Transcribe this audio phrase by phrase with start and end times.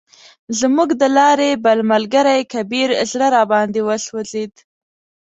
[0.59, 4.53] زموږ د لارې بل ملګری کبیر زړه راباندې وسوځید.